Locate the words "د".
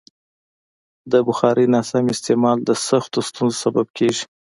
1.11-1.13, 2.63-2.69